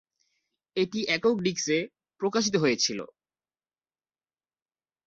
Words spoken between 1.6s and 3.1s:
এ প্রকাশিত হয়েছিলো।